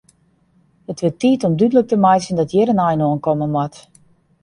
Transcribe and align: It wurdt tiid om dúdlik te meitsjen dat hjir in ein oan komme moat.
It 0.91 1.01
wurdt 1.03 1.19
tiid 1.25 1.45
om 1.49 1.55
dúdlik 1.61 1.87
te 1.89 2.01
meitsjen 2.05 2.39
dat 2.39 2.51
hjir 2.53 2.71
in 2.73 2.83
ein 2.87 3.05
oan 3.07 3.23
komme 3.25 3.47
moat. 3.55 3.75